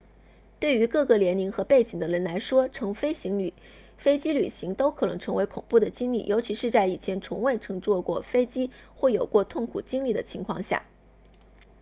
[0.59, 10.87] 对于各个年龄和背景的人来说乘飞机旅行都可能成为恐怖的经历尤其是在以前从未乘坐过飞机或有过痛苦经历的情况下